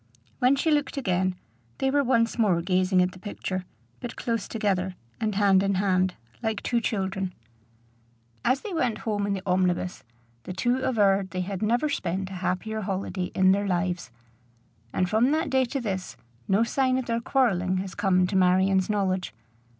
[0.39, 1.35] When she looked again,
[1.77, 3.65] they were once more gazing at the picture,
[3.99, 7.35] but close together, and hand in hand, like two children.
[8.43, 10.03] As they went home in the omnibus,
[10.41, 14.09] the two averred they had never spent a happier holiday in their lives;
[14.91, 18.89] and from that day to this no sign of their quarrelling has come to Marion's
[18.89, 19.35] knowledge.